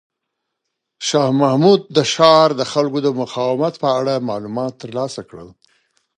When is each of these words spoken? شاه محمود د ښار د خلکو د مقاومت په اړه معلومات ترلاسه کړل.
شاه 1.07 1.31
محمود 1.41 1.81
د 1.95 1.99
ښار 2.13 2.49
د 2.59 2.61
خلکو 2.71 2.97
د 3.05 3.07
مقاومت 3.21 3.73
په 3.83 3.89
اړه 3.99 4.25
معلومات 4.29 4.73
ترلاسه 4.83 5.21
کړل. 5.29 5.49